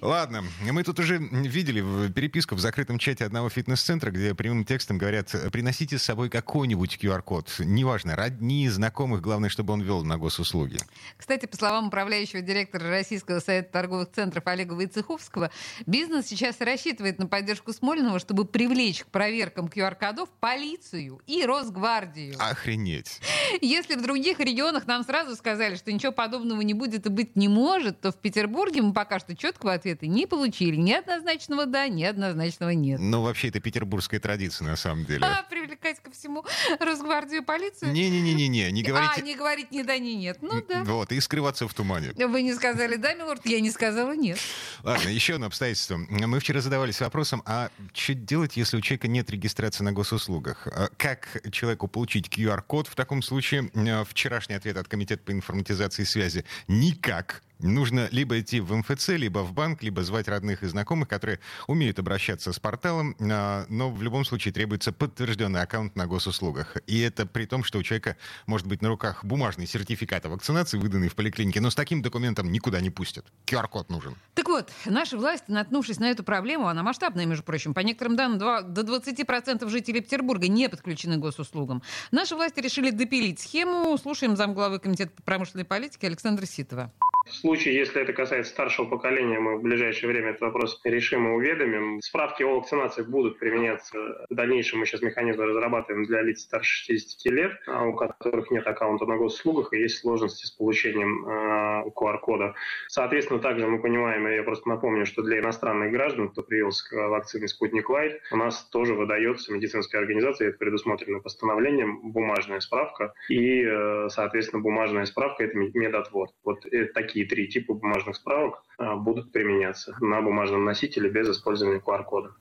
Ладно, 0.00 0.44
мы 0.60 0.82
тут 0.82 0.98
уже 0.98 1.18
видели 1.18 2.08
переписку 2.10 2.54
в 2.54 2.60
закрытом 2.60 2.98
чате 2.98 3.24
одного 3.24 3.48
фитнес-центра, 3.48 4.10
где 4.10 4.34
прямым 4.34 4.64
текстом 4.64 4.98
говорят, 4.98 5.34
приносите 5.52 5.98
с 5.98 6.02
собой 6.02 6.28
какой-нибудь 6.28 6.98
QR-код. 7.00 7.56
Неважно, 7.60 8.16
родни, 8.16 8.68
знакомых, 8.68 9.20
главное, 9.20 9.48
чтобы 9.48 9.72
он 9.72 9.82
вел 9.82 10.04
на 10.04 10.18
госуслуги. 10.18 10.78
Кстати, 11.16 11.46
по 11.46 11.56
словам 11.56 11.88
управляющего 11.88 12.42
директора 12.42 12.90
Российского 12.90 13.40
совета 13.40 13.72
торговых 13.72 14.10
центров 14.12 14.46
Олега 14.46 14.74
Войцеховского, 14.74 15.50
бизнес 15.86 16.26
сейчас 16.26 16.60
рассчитывает 16.60 17.18
на 17.18 17.26
поддержку 17.26 17.72
Смольного, 17.72 18.18
чтобы 18.18 18.44
привлечь 18.44 19.04
к 19.04 19.06
проверкам 19.06 19.66
QR-кодов 19.66 20.28
полицию 20.40 21.20
и 21.26 21.44
Росгвардию. 21.44 22.34
Охренеть. 22.38 23.20
Если 23.60 23.94
в 23.94 24.02
других 24.02 24.40
регионах 24.40 24.86
нам 24.86 25.04
сразу 25.04 25.36
сказали, 25.36 25.76
что 25.76 25.92
ничего 25.92 26.12
подобного 26.12 26.60
не 26.62 26.74
будет 26.74 27.06
и 27.06 27.08
быть 27.08 27.36
не 27.36 27.48
может, 27.48 28.00
то 28.00 28.12
в 28.12 28.16
Петербурге 28.16 28.82
мы 28.82 28.92
пока 28.92 29.18
что 29.18 29.36
четкого 29.36 29.75
ответа 29.76 30.06
не 30.06 30.26
получили. 30.26 30.76
Ни 30.76 30.92
однозначного 30.92 31.66
«да», 31.66 31.88
ни 31.88 32.04
однозначного 32.04 32.70
«нет». 32.70 33.00
Ну, 33.00 33.22
вообще, 33.22 33.48
это 33.48 33.60
петербургская 33.60 34.20
традиция, 34.20 34.66
на 34.66 34.76
самом 34.76 35.04
деле. 35.04 35.24
А, 35.24 35.44
привлекать 35.48 36.00
ко 36.00 36.10
всему 36.10 36.44
Росгвардию 36.80 37.44
полицию? 37.44 37.92
Не-не-не-не, 37.92 38.48
не 38.48 38.72
не 38.72 38.82
говорите... 38.82 39.12
А, 39.16 39.20
не 39.20 39.34
говорить 39.34 39.70
ни 39.70 39.82
да, 39.82 39.98
ни 39.98 40.10
нет. 40.10 40.38
Ну, 40.40 40.62
да. 40.68 40.84
Вот, 40.84 41.12
и 41.12 41.20
скрываться 41.20 41.68
в 41.68 41.74
тумане. 41.74 42.12
Вы 42.16 42.42
не 42.42 42.54
сказали 42.54 42.96
«да», 42.96 43.14
милорд, 43.14 43.46
я 43.46 43.60
не 43.60 43.70
сказала 43.70 44.14
«нет». 44.14 44.38
Ладно, 44.82 45.08
еще 45.08 45.34
одно 45.34 45.46
обстоятельство. 45.46 45.96
Мы 45.96 46.40
вчера 46.40 46.60
задавались 46.60 47.00
вопросом, 47.00 47.42
а 47.46 47.70
что 47.92 48.14
делать, 48.14 48.56
если 48.56 48.76
у 48.76 48.80
человека 48.80 49.08
нет 49.08 49.30
регистрации 49.30 49.84
на 49.84 49.92
госуслугах? 49.92 50.66
А 50.66 50.88
как 50.96 51.42
человеку 51.52 51.88
получить 51.88 52.28
QR-код 52.28 52.88
в 52.88 52.94
таком 52.94 53.22
случае? 53.22 53.70
Вчерашний 54.08 54.54
ответ 54.54 54.76
от 54.76 54.88
Комитета 54.88 55.22
по 55.22 55.32
информатизации 55.32 56.02
и 56.02 56.06
связи– 56.06 56.44
никак. 56.68 57.42
Нужно 57.58 58.08
либо 58.10 58.38
идти 58.38 58.60
в 58.60 58.74
МФЦ, 58.74 59.10
либо 59.10 59.38
в 59.40 59.52
банк, 59.52 59.82
либо 59.82 60.02
звать 60.02 60.28
родных 60.28 60.62
и 60.62 60.66
знакомых, 60.66 61.08
которые 61.08 61.40
умеют 61.66 61.98
обращаться 61.98 62.52
с 62.52 62.58
порталом, 62.58 63.16
а, 63.18 63.64
но 63.68 63.90
в 63.90 64.02
любом 64.02 64.24
случае 64.24 64.52
требуется 64.52 64.92
подтвержденный 64.92 65.62
аккаунт 65.62 65.96
на 65.96 66.06
госуслугах. 66.06 66.76
И 66.86 67.00
это 67.00 67.24
при 67.24 67.46
том, 67.46 67.64
что 67.64 67.78
у 67.78 67.82
человека 67.82 68.16
может 68.46 68.66
быть 68.66 68.82
на 68.82 68.88
руках 68.88 69.24
бумажный 69.24 69.66
сертификат 69.66 70.26
о 70.26 70.28
вакцинации, 70.28 70.76
выданный 70.76 71.08
в 71.08 71.14
поликлинике, 71.14 71.60
но 71.60 71.70
с 71.70 71.74
таким 71.74 72.02
документом 72.02 72.52
никуда 72.52 72.80
не 72.80 72.90
пустят. 72.90 73.24
QR-код 73.46 73.88
нужен. 73.88 74.16
Так 74.34 74.48
вот, 74.48 74.70
наши 74.84 75.16
власти, 75.16 75.50
наткнувшись 75.50 75.98
на 75.98 76.10
эту 76.10 76.24
проблему, 76.24 76.68
она 76.68 76.82
масштабная, 76.82 77.24
между 77.24 77.44
прочим, 77.44 77.72
по 77.72 77.80
некоторым 77.80 78.16
данным, 78.16 78.38
до 78.38 78.82
20% 78.82 79.66
жителей 79.70 80.02
Петербурга 80.02 80.48
не 80.48 80.68
подключены 80.68 81.16
к 81.16 81.20
госуслугам. 81.20 81.82
Наши 82.10 82.34
власти 82.34 82.60
решили 82.60 82.90
допилить 82.90 83.40
схему. 83.40 83.96
Слушаем 83.96 84.36
замглавы 84.36 84.78
Комитета 84.78 85.12
по 85.12 85.22
промышленной 85.22 85.64
политике 85.64 86.06
Александра 86.06 86.44
Ситова. 86.44 86.92
В 87.26 87.34
случае, 87.34 87.74
если 87.74 88.00
это 88.00 88.12
касается 88.12 88.52
старшего 88.52 88.86
поколения, 88.86 89.40
мы 89.40 89.56
в 89.56 89.62
ближайшее 89.62 90.10
время 90.10 90.30
этот 90.30 90.42
вопрос 90.42 90.80
решим 90.84 91.26
и 91.26 91.30
уведомим. 91.32 92.00
Справки 92.00 92.44
о 92.44 92.54
вакцинации 92.54 93.02
будут 93.02 93.40
применяться. 93.40 93.98
В 94.30 94.34
дальнейшем 94.34 94.78
мы 94.78 94.86
сейчас 94.86 95.02
механизм 95.02 95.40
разрабатываем 95.40 96.04
для 96.04 96.22
лиц 96.22 96.42
старше 96.42 96.84
60 96.84 97.32
лет, 97.32 97.52
а 97.66 97.84
у 97.84 97.94
которых 97.94 98.52
нет 98.52 98.64
аккаунта 98.64 99.06
на 99.06 99.16
госуслугах 99.16 99.72
и 99.72 99.80
есть 99.80 99.98
сложности 99.98 100.46
с 100.46 100.52
получением 100.52 101.26
э, 101.26 101.90
QR-кода. 101.96 102.54
Соответственно, 102.86 103.40
также 103.40 103.66
мы 103.66 103.82
понимаем, 103.82 104.28
и 104.28 104.36
я 104.36 104.44
просто 104.44 104.68
напомню, 104.68 105.04
что 105.04 105.22
для 105.22 105.40
иностранных 105.40 105.90
граждан, 105.90 106.28
кто 106.28 106.44
привез 106.44 106.80
к 106.82 106.94
вакцине 107.08 107.48
«Спутник 107.48 107.90
Лайт», 107.90 108.20
у 108.30 108.36
нас 108.36 108.62
тоже 108.70 108.94
выдается 108.94 109.52
медицинской 109.52 109.98
организацией, 109.98 110.50
это 110.50 110.58
предусмотрено 110.58 111.18
постановлением, 111.18 112.12
бумажная 112.12 112.60
справка 112.60 113.14
и, 113.28 113.64
э, 113.64 114.08
соответственно, 114.10 114.62
бумажная 114.62 115.06
справка– 115.06 115.42
это 115.44 115.56
медотвор. 115.56 116.28
Вот 116.44 116.64
такие 116.94 117.15
какие 117.16 117.24
три 117.24 117.48
типа 117.48 117.72
бумажных 117.72 118.16
справок 118.16 118.62
а, 118.76 118.94
будут 118.96 119.32
применяться 119.32 119.96
на 120.00 120.20
бумажном 120.20 120.66
носителе 120.66 121.08
без 121.08 121.26
использования 121.30 121.80
QR-кода. 121.80 122.32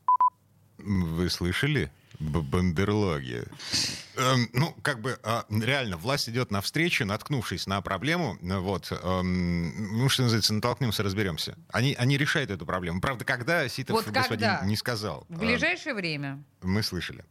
Вы 0.78 1.30
слышали? 1.30 1.90
Бандерлоги. 2.20 3.44
Эм, 4.18 4.50
ну, 4.54 4.74
как 4.82 5.02
бы 5.02 5.18
э, 5.22 5.42
реально, 5.50 5.98
власть 5.98 6.30
идет 6.30 6.50
навстречу, 6.52 7.06
наткнувшись 7.06 7.68
на 7.68 7.82
проблему. 7.82 8.38
Вот, 8.42 8.92
эм, 8.92 9.98
ну, 9.98 10.10
что 10.10 10.24
называется, 10.24 10.54
натолкнемся, 10.54 11.04
разберемся. 11.04 11.58
Они, 11.72 11.94
они 11.98 12.18
решают 12.18 12.52
эту 12.52 12.66
проблему. 12.66 13.02
Правда, 13.02 13.26
когда 13.26 13.68
Ситов 13.70 13.98
вот 13.98 14.14
господин 14.14 14.50
когда? 14.50 14.66
не 14.66 14.78
сказал. 14.78 15.26
В 15.30 15.40
ближайшее 15.40 15.94
э, 15.94 15.96
время. 15.96 16.44
Мы 16.62 16.84
слышали. 16.84 17.24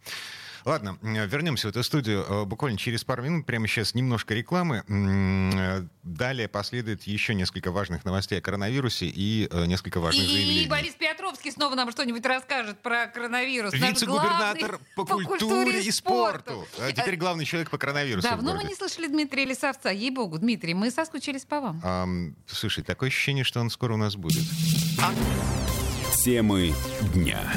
Ладно, 0.64 0.99
вернемся 1.02 1.66
в 1.68 1.71
эту 1.71 1.83
студию 1.83 2.25
э, 2.26 2.44
буквально 2.47 2.78
через 2.78 3.04
пару 3.04 3.23
минут. 3.23 3.44
Прямо 3.44 3.68
сейчас 3.68 3.94
немножко 3.94 4.33
рекламы. 4.33 4.83
Э, 4.88 5.87
далее 6.02 6.49
последует 6.49 7.02
еще 7.02 7.35
несколько 7.35 7.71
важных 7.71 8.04
новостей 8.06 8.38
о 8.38 8.40
коронавирусе 8.40 9.06
и 9.06 9.47
э, 9.50 9.66
несколько 9.66 10.00
важных 10.00 10.25
и 10.25 10.26
заявлений. 10.26 10.64
И 10.64 10.68
Борис 10.68 10.94
Петровский 10.94 11.50
снова 11.50 11.75
нам 11.75 11.90
что-нибудь 11.90 12.25
расскажет 12.25 12.78
про 12.78 13.09
коронавирус. 13.09 13.75
Вице-губернатор 13.75 14.80
по, 14.97 15.04
по 15.04 15.18
культуре 15.23 15.83
и 15.83 15.90
спорту. 15.90 16.66
А 16.80 16.92
теперь 16.92 17.16
главный 17.16 17.44
человек 17.44 17.68
по 17.68 17.76
коронавирусу. 17.76 18.26
Давно 18.26 18.54
мы 18.54 18.64
не 18.64 18.75
слышали 18.75 19.06
Дмитрия 19.06 19.44
Лисовца. 19.44 19.90
Ей-богу, 19.90 20.38
Дмитрий, 20.38 20.73
мы 20.73 20.90
соскучились 20.90 21.44
по 21.44 21.61
вам. 21.61 21.80
А, 21.85 22.06
слушай, 22.47 22.83
такое 22.83 23.11
ощущение, 23.11 23.44
что 23.44 23.61
он 23.61 23.68
скоро 23.68 23.94
у 23.94 23.99
нас 23.99 24.16
будет. 24.16 24.44
Темы 26.25 26.73
дня. 27.12 27.52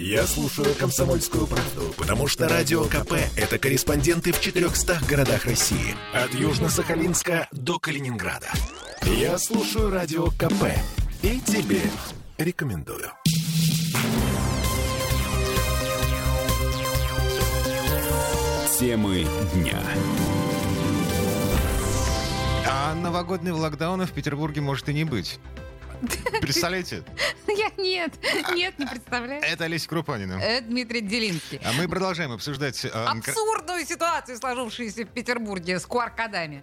Я 0.00 0.28
слушаю 0.28 0.76
«Комсомольскую 0.76 1.48
правду», 1.48 1.92
потому 1.96 2.28
что 2.28 2.48
«Радио 2.48 2.84
КП»— 2.84 3.14
это 3.36 3.58
корреспонденты 3.58 4.30
в 4.30 4.40
400 4.40 5.00
городах 5.08 5.44
России. 5.44 5.96
От 6.14 6.30
Южно-Сахалинска 6.34 7.48
до 7.50 7.80
Калининграда. 7.80 8.46
Я 9.02 9.36
слушаю 9.38 9.90
«Радио 9.90 10.28
КП» 10.28 10.70
и 11.22 11.40
тебе 11.40 11.80
рекомендую. 12.36 13.10
Темы 18.78 19.26
дня. 19.52 19.82
А 22.68 22.94
новогоднего 22.94 23.56
локдауна 23.56 24.06
в 24.06 24.12
Петербурге 24.12 24.60
может 24.60 24.88
и 24.90 24.94
не 24.94 25.02
быть. 25.02 25.40
Представляете? 26.40 27.02
Я 27.46 27.70
нет, 27.76 28.12
нет, 28.54 28.78
не 28.78 28.86
представляю. 28.86 29.42
Это 29.42 29.64
Олеся 29.64 29.88
Крупанина. 29.88 30.34
Это 30.34 30.66
Дмитрий 30.66 31.00
Делинский. 31.00 31.60
А 31.64 31.72
мы 31.72 31.88
продолжаем 31.88 32.32
обсуждать... 32.32 32.84
Э, 32.84 32.88
Абсурдную 32.88 33.84
ситуацию, 33.84 34.38
сложившуюся 34.38 35.04
в 35.04 35.08
Петербурге 35.08 35.80
с. 35.80 35.86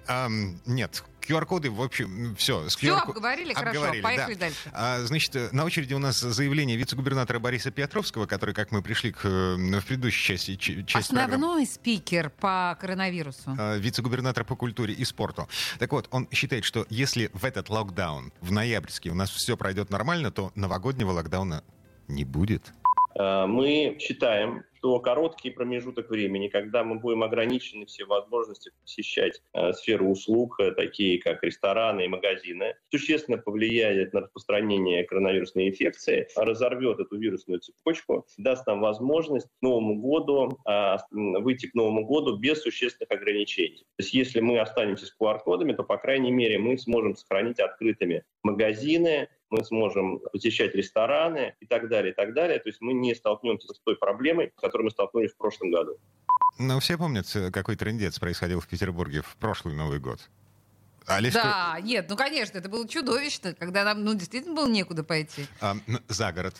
Э, 0.07 0.27
нет, 0.65 1.03
QR-коды, 1.27 1.69
в 1.69 1.81
общем, 1.81 2.35
все. 2.35 2.69
С 2.69 2.75
все 2.75 2.87
QR... 2.87 3.09
обговорили, 3.09 3.53
обговорили, 3.53 4.01
хорошо, 4.01 4.03
поехали 4.03 4.33
да. 4.33 4.39
дальше. 4.39 4.69
А, 4.73 4.99
значит, 5.01 5.53
на 5.53 5.65
очереди 5.65 5.93
у 5.93 5.99
нас 5.99 6.19
заявление 6.19 6.77
вице-губернатора 6.77 7.39
Бориса 7.39 7.71
Петровского, 7.71 8.25
который, 8.25 8.53
как 8.53 8.71
мы 8.71 8.81
пришли 8.81 9.11
к, 9.11 9.25
э, 9.25 9.55
в 9.55 9.85
предыдущей 9.85 10.33
части, 10.33 10.55
части 10.55 10.97
Основной 10.97 11.37
программы. 11.37 11.65
спикер 11.65 12.29
по 12.29 12.77
коронавирусу. 12.79 13.55
А, 13.57 13.77
вице-губернатор 13.77 14.43
по 14.43 14.55
культуре 14.55 14.93
и 14.93 15.03
спорту. 15.05 15.47
Так 15.79 15.91
вот, 15.91 16.07
он 16.11 16.27
считает, 16.31 16.65
что 16.65 16.85
если 16.89 17.29
в 17.33 17.45
этот 17.45 17.69
локдаун, 17.69 18.31
в 18.41 18.51
ноябрьский, 18.51 19.11
у 19.11 19.15
нас 19.15 19.29
все 19.29 19.57
пройдет 19.57 19.89
нормально, 19.89 20.31
то 20.31 20.51
новогоднего 20.55 21.11
локдауна 21.11 21.63
не 22.07 22.23
будет. 22.25 22.73
А, 23.17 23.47
мы 23.47 23.97
считаем, 23.99 24.63
что 24.85 24.99
короткий 24.99 25.49
промежуток 25.49 26.11
времени, 26.11 26.47
когда 26.47 26.83
мы 26.83 26.99
будем 26.99 27.23
ограничены 27.23 27.87
все 27.87 28.05
возможности 28.05 28.69
посещать 28.83 29.41
э, 29.53 29.73
сферу 29.73 30.11
услуг, 30.11 30.59
э, 30.59 30.73
такие 30.73 31.19
как 31.19 31.43
рестораны 31.43 32.05
и 32.05 32.07
магазины, 32.07 32.75
существенно 32.91 33.39
повлияет 33.39 34.13
на 34.13 34.21
распространение 34.21 35.03
коронавирусной 35.03 35.69
инфекции, 35.69 36.27
разорвет 36.35 36.99
эту 36.99 37.17
вирусную 37.17 37.61
цепочку, 37.61 38.27
даст 38.37 38.67
нам 38.67 38.79
возможность 38.81 39.47
к 39.47 39.61
Новому 39.63 39.95
году 39.95 40.59
э, 40.69 40.97
выйти 41.09 41.65
к 41.65 41.73
Новому 41.73 42.05
году 42.05 42.37
без 42.37 42.61
существенных 42.61 43.09
ограничений. 43.09 43.87
То 43.97 44.03
есть 44.03 44.13
если 44.13 44.39
мы 44.39 44.59
останемся 44.59 45.07
с 45.07 45.15
QR-кодами, 45.19 45.73
то, 45.73 45.81
по 45.81 45.97
крайней 45.97 46.31
мере, 46.31 46.59
мы 46.59 46.77
сможем 46.77 47.15
сохранить 47.15 47.59
открытыми 47.59 48.23
магазины, 48.43 49.29
мы 49.49 49.63
сможем 49.63 50.19
посещать 50.31 50.75
рестораны 50.75 51.55
и 51.59 51.65
так 51.65 51.89
далее, 51.89 52.11
и 52.11 52.15
так 52.15 52.33
далее. 52.33 52.59
То 52.59 52.69
есть 52.69 52.81
мы 52.81 52.93
не 52.93 53.13
столкнемся 53.15 53.73
с 53.73 53.79
той 53.79 53.95
проблемой, 53.95 54.51
с 54.57 54.61
которой 54.61 54.83
мы 54.83 54.91
столкнулись 54.91 55.31
в 55.31 55.37
прошлом 55.37 55.71
году. 55.71 55.97
Ну, 56.57 56.79
все 56.79 56.97
помнят, 56.97 57.25
э, 57.35 57.51
какой 57.51 57.75
трендец 57.75 58.17
происходил 58.19 58.59
в 58.61 58.67
Петербурге 58.67 59.21
в 59.21 59.35
прошлый 59.37 59.75
Новый 59.75 59.99
год. 59.99 60.19
Олег... 61.05 61.33
Да, 61.33 61.77
нет, 61.81 62.07
ну, 62.09 62.15
конечно, 62.15 62.57
это 62.57 62.69
было 62.69 62.87
чудовищно, 62.87 63.53
когда 63.53 63.83
нам, 63.83 64.03
ну, 64.03 64.15
действительно 64.15 64.55
было 64.55 64.67
некуда 64.67 65.03
пойти. 65.03 65.45
А, 65.61 65.75
за 66.07 66.31
город. 66.31 66.55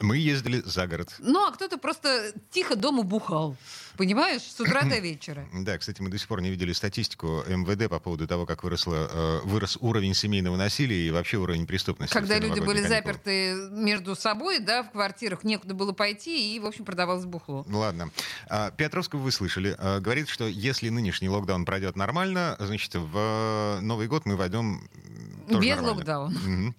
Мы 0.00 0.18
ездили 0.18 0.60
за 0.64 0.86
город. 0.86 1.14
Ну, 1.20 1.46
а 1.46 1.52
кто-то 1.52 1.78
просто 1.78 2.32
тихо 2.50 2.76
дома 2.76 3.02
бухал. 3.02 3.56
Понимаешь, 3.96 4.42
с 4.42 4.60
утра 4.60 4.82
до 4.82 4.98
вечера. 4.98 5.46
Да, 5.66 5.78
кстати, 5.78 6.02
мы 6.02 6.10
до 6.10 6.18
сих 6.18 6.28
пор 6.28 6.42
не 6.42 6.50
видели 6.50 6.72
статистику 6.72 7.42
МВД 7.48 7.88
по 7.88 7.98
поводу 7.98 8.26
того, 8.28 8.44
как 8.44 8.62
выросло, 8.62 9.08
э, 9.10 9.40
вырос 9.44 9.78
уровень 9.80 10.12
семейного 10.14 10.56
насилия 10.56 11.06
и 11.06 11.10
вообще 11.10 11.38
уровень 11.38 11.66
преступности. 11.66 12.12
Когда 12.12 12.38
люди 12.38 12.60
были 12.60 12.82
каникулы. 12.82 12.88
заперты 12.88 13.54
между 13.70 14.14
собой, 14.14 14.58
да, 14.58 14.82
в 14.82 14.90
квартирах, 14.92 15.44
некуда 15.44 15.74
было 15.74 15.92
пойти, 15.92 16.54
и, 16.54 16.60
в 16.60 16.66
общем, 16.66 16.84
продавалось 16.84 17.24
бухло. 17.24 17.64
Ладно. 17.68 18.10
А, 18.48 18.70
Петровского 18.70 19.20
вы 19.20 19.32
слышали. 19.32 19.74
А, 19.78 20.00
говорит, 20.00 20.28
что 20.28 20.46
если 20.46 20.90
нынешний 20.90 21.28
локдаун 21.30 21.64
пройдет 21.64 21.96
нормально, 21.96 22.56
значит, 22.60 22.94
в 22.94 23.78
Новый 23.80 24.08
год 24.08 24.26
мы 24.26 24.36
войдем 24.36 24.88
тоже 25.48 25.60
Без 25.60 25.76
нормально. 25.76 25.92
локдауна. 25.92 26.74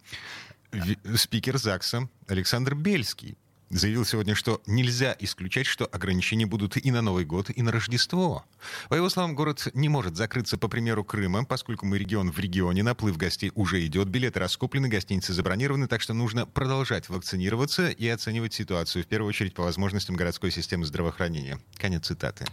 Спикер 1.16 1.58
ЗАГСа 1.58 2.10
Александр 2.28 2.76
Бельский 2.76 3.38
заявил 3.70 4.06
сегодня, 4.06 4.36
что 4.36 4.62
нельзя 4.66 5.16
исключать, 5.20 5.66
что 5.66 5.86
ограничения 5.86 6.46
будут 6.46 6.78
и 6.78 6.92
на 6.92 7.02
Новый 7.02 7.26
год, 7.26 7.50
и 7.50 7.62
на 7.62 7.72
Рождество. 7.72 8.46
По 8.90 8.96
его 8.96 9.10
словам, 9.10 9.36
город 9.36 9.68
не 9.74 9.90
может 9.90 10.16
закрыться 10.16 10.58
по 10.58 10.68
примеру 10.68 11.04
Крыма, 11.04 11.46
поскольку 11.46 11.86
мы 11.86 11.98
регион 11.98 12.32
в 12.32 12.40
регионе, 12.40 12.84
наплыв 12.84 13.18
гостей 13.18 13.52
уже 13.56 13.86
идет, 13.86 14.08
билеты 14.08 14.40
раскуплены, 14.40 14.88
гостиницы 14.88 15.34
забронированы, 15.34 15.88
так 15.88 16.02
что 16.02 16.14
нужно 16.14 16.46
продолжать 16.46 17.10
вакцинироваться 17.10 17.90
и 17.90 18.08
оценивать 18.08 18.54
ситуацию, 18.54 19.04
в 19.04 19.08
первую 19.08 19.30
очередь 19.30 19.54
по 19.54 19.64
возможностям 19.64 20.16
городской 20.16 20.52
системы 20.52 20.86
здравоохранения. 20.86 21.60
Конец 21.78 22.08
цитаты. 22.08 22.46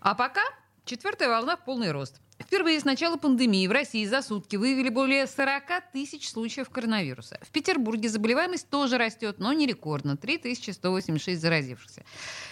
А 0.00 0.14
пока 0.14 0.42
четвертая 0.84 1.28
волна 1.28 1.56
в 1.56 1.64
полный 1.64 1.92
рост. 1.92 2.20
Впервые 2.40 2.80
с 2.80 2.84
начала 2.84 3.16
пандемии 3.16 3.66
в 3.66 3.72
России 3.72 4.04
за 4.04 4.20
сутки 4.20 4.56
выявили 4.56 4.88
более 4.88 5.26
40 5.26 5.92
тысяч 5.92 6.28
случаев 6.28 6.68
коронавируса. 6.68 7.38
В 7.42 7.50
Петербурге 7.50 8.08
заболеваемость 8.08 8.68
тоже 8.68 8.98
растет, 8.98 9.38
но 9.38 9.52
не 9.52 9.66
рекордно. 9.66 10.16
3186 10.16 11.40
заразившихся. 11.40 12.04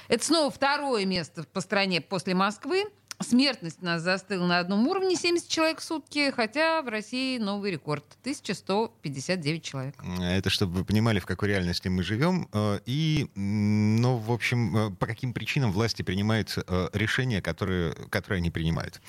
Это 0.09 0.25
снова 0.25 0.51
второе 0.51 1.05
место 1.05 1.45
по 1.53 1.61
стране 1.61 2.01
после 2.01 2.35
Москвы. 2.35 2.85
Смертность 3.23 3.79
у 3.81 3.85
нас 3.85 4.03
застыла 4.03 4.47
на 4.47 4.59
одном 4.59 4.87
уровне 4.89 5.17
70 5.17 5.49
человек 5.49 5.81
в 5.81 5.85
сутки, 5.85 6.31
хотя 6.31 6.83
в 6.83 6.89
России 6.89 7.39
новый 7.39 7.71
рекорд 7.71 8.05
1159 8.21 9.63
человек. 9.63 9.95
Это 10.21 10.51
чтобы 10.51 10.75
вы 10.79 10.85
понимали, 10.85 11.19
в 11.19 11.27
какой 11.27 11.49
реальности 11.49 11.89
мы 11.89 12.03
живем. 12.03 12.49
э, 12.53 12.81
И, 12.87 13.29
ну, 13.35 14.17
в 14.17 14.31
общем, 14.33 14.77
э, 14.77 14.91
по 14.91 15.07
каким 15.07 15.33
причинам 15.33 15.73
власти 15.73 16.03
принимают 16.03 16.57
э, 16.57 16.89
решения, 16.93 17.41
которые, 17.41 17.95
которые 18.11 18.39
они 18.39 18.51
принимают. 18.51 19.01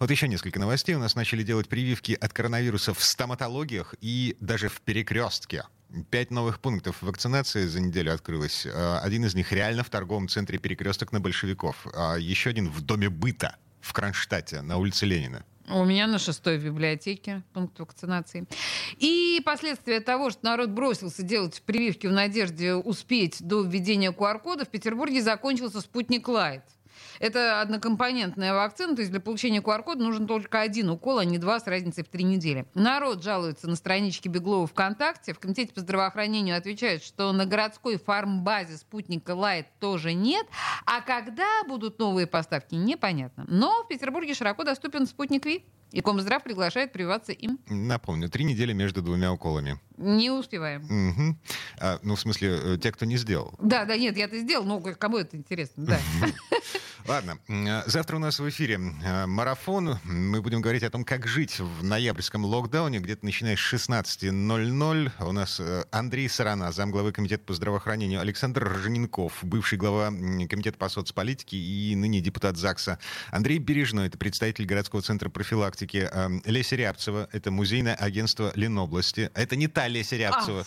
Вот 0.00 0.10
еще 0.10 0.28
несколько 0.28 0.60
новостей. 0.60 0.94
У 0.94 0.98
нас 1.00 1.14
начали 1.14 1.42
делать 1.42 1.68
прививки 1.68 2.16
от 2.20 2.32
коронавируса 2.32 2.94
в 2.94 3.02
стоматологиях 3.02 3.94
и 4.00 4.36
даже 4.40 4.68
в 4.68 4.80
перекрестке. 4.82 5.64
Пять 6.10 6.30
новых 6.30 6.60
пунктов 6.60 7.02
вакцинации 7.02 7.66
за 7.66 7.80
неделю 7.80 8.14
открылось. 8.14 8.64
Э, 8.64 8.98
Один 9.02 9.24
из 9.26 9.34
них 9.34 9.52
реально 9.52 9.84
в 9.84 9.90
торговом 9.90 10.28
центре 10.28 10.58
«Перекресток» 10.58 11.12
на 11.12 11.20
Большевиков. 11.20 11.86
А 11.94 12.16
еще 12.16 12.50
один 12.50 12.68
в 12.70 12.80
Доме 12.80 13.10
быта 13.10 13.56
в 13.80 13.92
Кронштадте 13.92 14.62
на 14.62 14.78
улице 14.78 15.04
Ленина. 15.04 15.44
У 15.68 15.84
меня 15.84 16.06
на 16.06 16.18
шестой 16.18 16.58
библиотеке 16.58 17.42
пункт 17.52 17.78
вакцинации. 17.78 18.46
И 18.98 19.40
последствия 19.44 20.00
того, 20.00 20.30
что 20.30 20.44
народ 20.44 20.70
бросился 20.70 21.22
делать 21.22 21.62
прививки 21.62 22.06
в 22.06 22.12
надежде 22.12 22.74
успеть 22.74 23.36
до 23.40 23.62
введения 23.62 24.12
QR-кода, 24.12 24.64
в 24.64 24.68
Петербурге 24.68 25.22
закончился 25.22 25.80
спутник 25.80 26.26
Лайт. 26.28 26.64
Это 27.18 27.60
однокомпонентная 27.60 28.54
вакцина, 28.54 28.94
то 28.94 29.02
есть 29.02 29.10
для 29.10 29.20
получения 29.20 29.60
QR-кода 29.60 30.02
нужен 30.02 30.26
только 30.26 30.60
один 30.60 30.90
укол, 30.90 31.18
а 31.18 31.24
не 31.24 31.38
два 31.38 31.60
с 31.60 31.66
разницей 31.66 32.04
в 32.04 32.08
три 32.08 32.24
недели. 32.24 32.66
Народ 32.74 33.22
жалуется 33.22 33.68
на 33.68 33.76
страничке 33.76 34.28
Беглова 34.28 34.66
ВКонтакте. 34.66 35.34
В 35.34 35.38
Комитете 35.38 35.72
по 35.72 35.80
здравоохранению 35.80 36.56
отвечают, 36.56 37.02
что 37.02 37.32
на 37.32 37.46
городской 37.46 37.98
фармбазе 37.98 38.76
спутника 38.76 39.34
Лайт 39.34 39.66
тоже 39.80 40.14
нет. 40.14 40.46
А 40.86 41.00
когда 41.00 41.64
будут 41.66 41.98
новые 41.98 42.26
поставки, 42.26 42.74
непонятно. 42.74 43.44
Но 43.48 43.82
в 43.84 43.88
Петербурге 43.88 44.34
широко 44.34 44.64
доступен 44.64 45.06
спутник 45.06 45.46
Ви. 45.46 45.64
И 45.92 46.00
Комздрав 46.00 46.42
приглашает 46.42 46.90
прививаться 46.92 47.32
им. 47.32 47.58
Напомню, 47.68 48.30
три 48.30 48.44
недели 48.44 48.72
между 48.72 49.02
двумя 49.02 49.30
уколами. 49.30 49.78
Не 50.02 50.30
успеваем. 50.30 50.82
Мгм. 50.82 51.38
А, 51.78 52.00
ну, 52.02 52.16
в 52.16 52.20
смысле, 52.20 52.58
э, 52.74 52.78
те, 52.78 52.90
кто 52.90 53.04
не 53.04 53.16
сделал. 53.16 53.54
Да, 53.60 53.84
да, 53.84 53.96
нет, 53.96 54.16
я 54.16 54.24
это 54.24 54.38
сделал, 54.38 54.64
но 54.64 54.80
кому 54.80 55.18
это 55.18 55.36
интересно, 55.36 55.84
да. 55.86 55.98
Ладно, 57.06 57.38
э, 57.48 57.82
завтра 57.86 58.16
у 58.16 58.18
нас 58.20 58.38
в 58.38 58.48
эфире 58.48 58.78
э, 59.02 59.26
марафон. 59.26 59.98
Мы 60.04 60.40
будем 60.40 60.60
говорить 60.60 60.84
о 60.84 60.90
том, 60.90 61.04
как 61.04 61.26
жить 61.26 61.58
в 61.58 61.82
ноябрьском 61.82 62.44
локдауне, 62.44 63.00
где-то 63.00 63.24
начиная 63.24 63.56
с 63.56 63.72
16.00. 63.72 65.10
У 65.20 65.32
нас 65.32 65.58
э, 65.58 65.84
Андрей 65.90 66.28
Сарана, 66.28 66.70
замглавы 66.70 67.10
Комитета 67.10 67.42
по 67.44 67.54
здравоохранению, 67.54 68.20
Александр 68.20 68.64
Рожененков, 68.64 69.38
бывший 69.42 69.78
глава 69.78 70.10
Комитета 70.10 70.78
по 70.78 70.88
соцполитике 70.88 71.56
и 71.56 71.96
ныне 71.96 72.20
депутат 72.20 72.56
ЗАГСа, 72.56 72.98
Андрей 73.32 73.58
Бережной, 73.58 74.06
это 74.06 74.16
представитель 74.16 74.66
городского 74.66 75.02
центра 75.02 75.28
профилактики, 75.28 76.08
э, 76.10 76.28
Леся 76.44 76.76
Рябцева, 76.76 77.28
это 77.32 77.50
музейное 77.50 77.94
агентство 77.96 78.52
Ленобласти. 78.54 79.30
Это 79.34 79.56
не 79.56 79.66
та 79.66 79.88
Леся 79.92 80.16
Рябцева, 80.16 80.64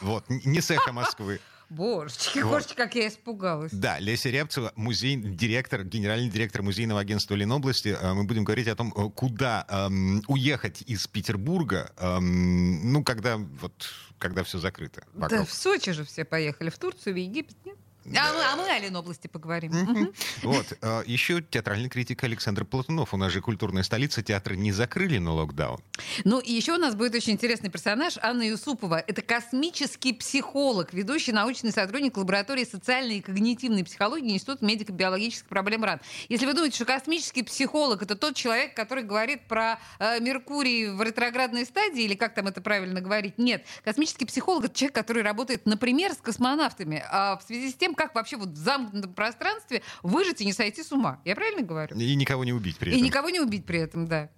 вот, 0.00 0.24
не 0.28 0.60
с 0.60 0.70
эхо 0.70 0.92
Москвы. 0.92 1.40
Божечки, 1.70 2.40
Вот. 2.40 2.52
божечки, 2.52 2.74
как 2.74 2.94
я 2.96 3.08
испугалась. 3.08 3.72
Да, 3.72 3.98
Леся 3.98 4.28
Рябцева, 4.28 4.72
музей, 4.76 5.16
директор, 5.16 5.84
генеральный 5.84 6.28
директор 6.28 6.60
музейного 6.62 7.00
агентства 7.00 7.34
Ленобласти. 7.34 7.96
Э, 7.98 8.12
Мы 8.12 8.24
будем 8.24 8.44
говорить 8.44 8.68
о 8.68 8.76
том, 8.76 8.92
э, 8.94 9.08
куда 9.10 9.64
эм, 9.70 10.22
уехать 10.28 10.82
из 10.82 11.06
Петербурга, 11.06 11.90
эм, 11.96 12.92
ну, 12.92 13.02
когда 13.02 13.38
вот, 13.38 13.72
когда 14.18 14.44
все 14.44 14.58
закрыто. 14.58 15.02
Да, 15.14 15.20
вокруг. 15.28 15.48
в 15.48 15.54
Сочи 15.54 15.92
же 15.92 16.04
все 16.04 16.26
поехали, 16.26 16.68
в 16.68 16.78
Турцию, 16.78 17.14
в 17.14 17.16
Египет, 17.18 17.56
нет? 17.64 17.78
А, 18.06 18.32
мы, 18.32 18.44
а 18.44 18.56
мы 18.56 18.68
о 18.68 18.78
Ленобласти 18.78 19.28
поговорим. 19.28 20.12
Вот. 20.42 20.66
э, 20.80 21.02
Еще 21.06 21.42
театральный 21.42 21.88
критик 21.88 22.24
Александр 22.24 22.64
Платунов. 22.64 23.14
У 23.14 23.16
нас 23.16 23.32
же 23.32 23.40
культурная 23.40 23.82
столица. 23.82 24.22
Театры 24.22 24.56
не 24.56 24.72
закрыли 24.72 25.18
на 25.18 25.32
локдаун. 25.32 25.80
Ну 26.24 26.40
и 26.40 26.52
еще 26.52 26.72
у 26.74 26.78
нас 26.78 26.94
будет 26.94 27.14
очень 27.14 27.32
интересный 27.32 27.70
персонаж 27.70 28.18
Анна 28.20 28.42
Юсупова. 28.42 29.02
Это 29.06 29.22
космический 29.22 30.12
психолог, 30.12 30.92
ведущий 30.92 31.32
научный 31.32 31.72
сотрудник 31.72 32.16
лаборатории 32.16 32.64
социальной 32.64 33.18
и 33.18 33.20
когнитивной 33.20 33.84
психологии 33.84 34.32
Института 34.32 34.64
медико-биологических 34.64 35.48
проблем 35.48 35.84
РАН. 35.84 36.00
Если 36.28 36.46
вы 36.46 36.54
думаете, 36.54 36.76
что 36.76 36.84
космический 36.84 37.42
психолог 37.42 38.02
это 38.02 38.16
тот 38.16 38.34
человек, 38.34 38.74
который 38.74 39.04
говорит 39.04 39.46
про 39.46 39.78
э, 39.98 40.20
Меркурий 40.20 40.88
в 40.88 41.02
ретроградной 41.02 41.64
стадии, 41.64 42.02
или 42.02 42.14
как 42.14 42.34
там 42.34 42.48
это 42.48 42.60
правильно 42.60 43.00
говорить, 43.00 43.38
нет. 43.38 43.64
Космический 43.84 44.24
психолог 44.24 44.64
это 44.64 44.74
человек, 44.74 44.94
который 44.94 45.22
работает, 45.22 45.66
например, 45.66 46.12
с 46.12 46.16
космонавтами, 46.18 47.04
а 47.10 47.36
в 47.36 47.42
связи 47.42 47.70
с 47.70 47.74
тем, 47.74 47.91
как 47.94 48.14
вообще 48.14 48.36
вот 48.36 48.50
в 48.50 48.56
замкнутом 48.56 49.12
пространстве 49.14 49.82
выжить 50.02 50.40
и 50.40 50.44
не 50.44 50.52
сойти 50.52 50.82
с 50.82 50.92
ума. 50.92 51.20
Я 51.24 51.34
правильно 51.34 51.62
говорю? 51.62 51.96
И 51.96 52.14
никого 52.14 52.44
не 52.44 52.52
убить 52.52 52.76
при 52.78 52.90
И 52.90 52.94
этом. 52.94 53.04
никого 53.04 53.30
не 53.30 53.40
убить 53.40 53.66
при 53.66 53.78
этом, 53.80 54.06
да. 54.06 54.30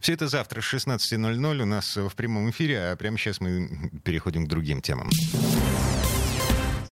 Все 0.00 0.12
это 0.12 0.28
завтра 0.28 0.60
с 0.60 0.72
16.00 0.72 1.60
у 1.62 1.66
нас 1.66 1.96
в 1.96 2.10
прямом 2.14 2.50
эфире, 2.50 2.90
а 2.92 2.96
прямо 2.96 3.18
сейчас 3.18 3.40
мы 3.40 3.90
переходим 4.04 4.46
к 4.46 4.48
другим 4.48 4.80
темам. 4.80 5.10